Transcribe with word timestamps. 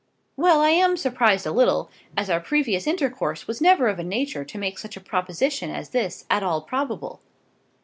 "Well; 0.35 0.61
I 0.61 0.71
am 0.71 0.97
surprised 0.97 1.45
a 1.45 1.51
little, 1.51 1.91
as 2.17 2.27
our 2.27 2.39
previous 2.39 2.87
intercourse 2.87 3.45
was 3.45 3.61
never 3.61 3.87
of 3.87 3.99
a 3.99 4.03
nature 4.03 4.43
to 4.43 4.57
make 4.57 4.79
such 4.79 4.97
a 4.97 4.99
proposition 4.99 5.69
as 5.69 5.89
this 5.89 6.25
at 6.27 6.41
all 6.41 6.61
probable." 6.63 7.19